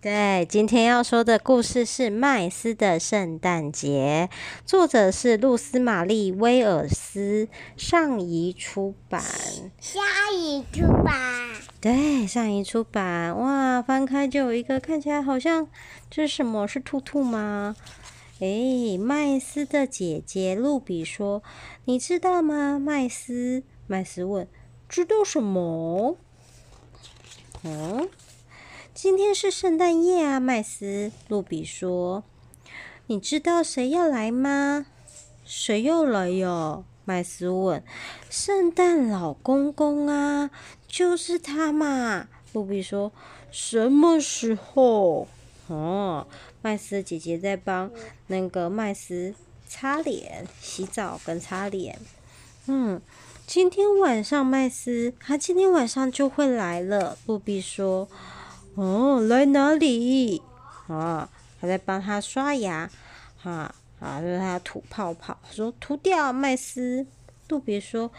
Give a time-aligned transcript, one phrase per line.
[0.00, 4.28] 对，今天要说的故事是麦斯的圣诞节，
[4.66, 9.22] 作者是露丝玛丽·威尔斯，上一出版。
[9.80, 10.04] 上
[10.34, 11.14] 一出版。
[11.80, 13.34] 对，上一出版。
[13.38, 15.68] 哇，翻开就有一个看起来好像
[16.10, 16.66] 这是什么？
[16.66, 17.74] 是兔兔吗？
[18.40, 21.42] 诶，麦斯的姐姐露比说
[21.86, 24.46] ：“你知道吗？”麦斯，麦斯问
[24.86, 26.18] ：“知道什么？”
[27.64, 28.08] 嗯。
[28.94, 31.10] 今天是圣诞夜啊，麦斯。
[31.26, 32.22] 露比说
[33.08, 34.86] ：“你知道谁要来吗
[35.44, 37.82] ？”“谁又来哟？”麦斯问。
[38.30, 40.48] “圣诞老公公啊，
[40.86, 43.10] 就是他嘛。”露比说。
[43.50, 45.26] “什么时候？”
[45.66, 46.28] 哦，
[46.62, 47.90] 麦斯姐姐在帮
[48.28, 49.34] 那个麦斯
[49.66, 51.98] 擦脸、洗澡跟擦脸。
[52.66, 53.02] 嗯，
[53.44, 57.18] 今天晚上麦斯他今天晚上就会来了。
[57.26, 58.08] 露比说。
[58.76, 60.42] 哦，来哪里？
[60.88, 61.28] 啊，
[61.60, 62.90] 还在帮他刷牙，
[63.40, 67.06] 哈啊，让他吐泡泡，说涂掉麦斯。
[67.46, 68.10] 杜比说，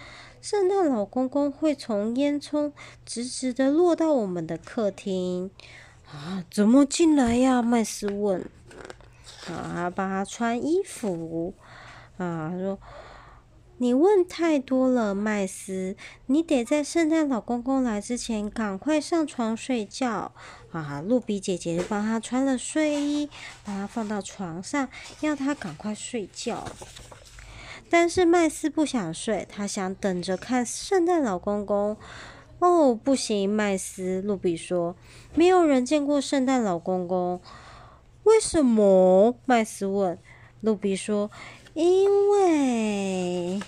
[0.42, 2.72] 圣诞老公公会从烟囱
[3.06, 5.52] 直直的落到我们的客厅。
[6.10, 7.62] 啊，怎么进来呀？
[7.62, 8.50] 麦斯问。
[9.48, 11.54] 啊，帮他穿衣服。
[12.18, 12.80] 啊，他说。
[13.78, 15.98] 你问太多了，麦斯。
[16.28, 20.32] 你得在圣诞老公公来之前赶快上床睡觉。
[20.72, 23.30] 啊，露比姐姐帮他穿了睡衣，
[23.66, 24.88] 把他放到床上，
[25.20, 26.66] 要他赶快睡觉。
[27.90, 31.98] 但是麦斯不想睡，他想等着看圣诞老公公。
[32.60, 34.96] 哦，不行，麦斯，露比说，
[35.34, 37.42] 没有人见过圣诞老公公。
[38.24, 39.36] 为什么？
[39.46, 40.18] 麦斯问。
[40.62, 41.30] 露比说。
[41.76, 43.60] 因为，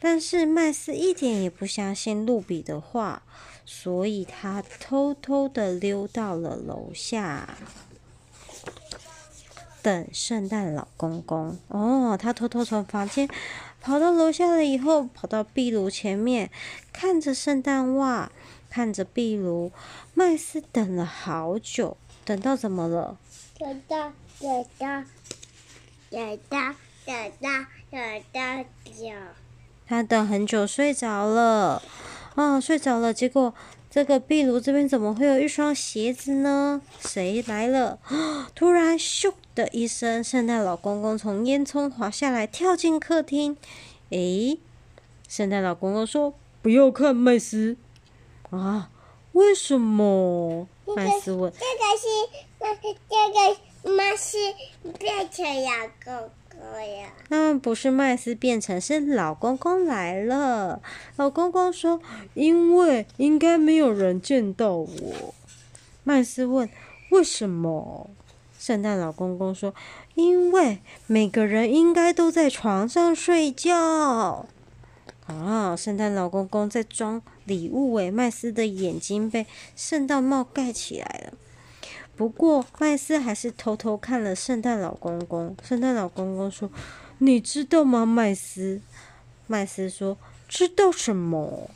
[0.00, 3.22] 但是麦斯一点也不相信露比的话，
[3.66, 7.58] 所以他偷偷的溜到了楼下，
[9.82, 11.58] 等圣诞老公公。
[11.68, 13.28] 哦，他偷偷从房间
[13.82, 16.50] 跑到楼下了以后，跑到壁炉前面，
[16.94, 18.32] 看着圣诞袜，
[18.70, 19.70] 看着壁炉。
[20.14, 23.18] 麦斯等了好久，等到怎么了？
[23.58, 24.12] 等到。
[24.40, 25.02] 等到，
[26.10, 26.74] 等到，
[27.06, 27.48] 等到，
[27.90, 29.14] 等到久。
[29.86, 31.80] 他等很久，睡着了。
[32.34, 33.14] 啊、睡着了。
[33.14, 33.54] 结果
[33.88, 36.82] 这个壁炉这边怎么会有一双鞋子呢？
[37.00, 38.00] 谁来了？
[38.54, 43.56] 突然，咻的一声，圣诞老公公从烟囱滑下来，跳进客厅。
[44.10, 44.58] 诶，
[45.28, 47.76] 圣诞老公公说：“不要看麦斯。”
[48.50, 48.90] 啊，
[49.32, 50.66] 为什么？
[50.96, 51.52] 麦斯问。
[51.52, 52.06] 这个是，
[52.58, 53.60] 这个，这个。
[53.86, 54.38] 麦斯
[54.98, 57.12] 变成老公公呀？
[57.28, 60.80] 嗯，不是麦斯变成，是老公公来了。
[61.16, 62.00] 老公公说
[62.32, 65.34] ：“因为应该没有人见到我。”
[66.02, 66.70] 麦斯问
[67.12, 68.08] ：“为什么？”
[68.58, 69.74] 圣诞老公公说
[70.16, 74.46] ：“因为每个人应该都在床上睡觉。”
[75.26, 81.32] 啊，圣诞老公公在装礼物诶，麦斯的眼睛被圣诞帽盖起来了。
[82.16, 85.56] 不过，麦斯还是偷偷看了圣诞老公公。
[85.62, 86.70] 圣诞老公公说
[87.18, 88.80] ：“你知道吗，麦斯？”
[89.48, 91.70] 麦斯说：“知道什么？”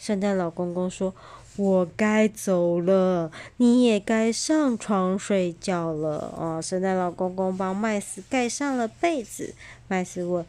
[0.00, 1.14] 圣诞老公公说
[1.56, 9.54] ：“我该走了，你也该上床睡觉了。”啊，圣诞老公公帮麦斯盖上了被子。
[9.86, 10.44] 麦斯问：“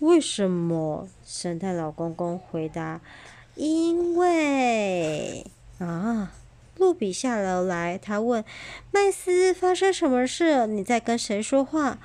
[0.00, 3.00] 为什么？”神探老公公回答
[3.56, 5.46] ：“因为
[5.78, 6.32] 啊。”
[6.76, 8.42] 露比下楼来，他问
[8.90, 10.66] 麦斯：“发生什么事？
[10.66, 11.98] 你在跟谁说话？”“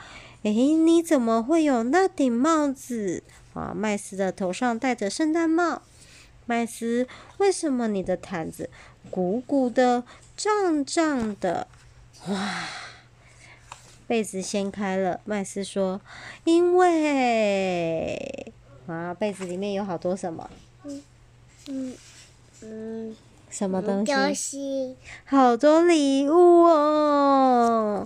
[0.44, 3.24] 诶，你怎么会有那顶帽子？”
[3.56, 5.82] 啊，麦斯的头上戴着圣诞帽。
[6.46, 7.08] 麦斯，
[7.38, 8.70] 为什么你的毯子
[9.10, 10.04] 鼓鼓的、
[10.36, 11.68] 胀胀的？
[12.28, 12.66] 哇！
[14.08, 15.20] 被子掀开了。
[15.26, 16.02] 麦斯说
[16.46, 18.52] ：“因为……
[18.88, 20.50] 啊，被子里面有好多什么？”
[20.86, 21.02] 嗯
[21.68, 21.94] 嗯
[22.62, 23.16] 嗯。
[23.50, 24.98] 什么东西？
[25.24, 28.06] 好多礼物哦！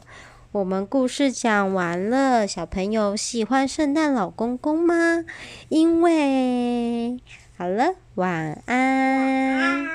[0.51, 5.25] 我们故事讲完了，小朋友喜欢圣诞老公公吗？
[5.69, 7.17] 因为
[7.57, 9.89] 好了，晚安。